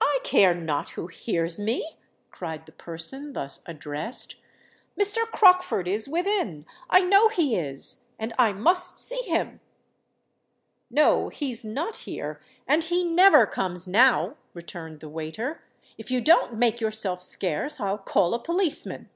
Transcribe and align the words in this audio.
"I 0.00 0.18
care 0.24 0.56
not 0.56 0.90
who 0.90 1.06
hears 1.06 1.56
me!" 1.60 1.88
cried 2.32 2.66
the 2.66 2.72
person 2.72 3.32
thus 3.32 3.62
addressed: 3.64 4.34
"Mr. 5.00 5.18
Crockford 5.18 5.86
is 5.86 6.08
within—I 6.08 7.02
know 7.02 7.28
he 7.28 7.54
is; 7.54 8.06
and 8.18 8.32
I 8.40 8.52
must 8.52 8.98
see 8.98 9.22
him." 9.26 9.60
"No—he's 10.90 11.64
not 11.64 11.98
here—and 11.98 12.82
he 12.82 13.04
never 13.04 13.46
comes 13.46 13.86
now," 13.86 14.34
returned 14.52 14.98
the 14.98 15.08
waiter. 15.08 15.62
"If 15.96 16.10
you 16.10 16.20
don't 16.20 16.54
make 16.56 16.80
yourself 16.80 17.22
scarce, 17.22 17.78
I'll 17.78 17.98
call 17.98 18.34
a 18.34 18.42
policeman. 18.42 19.10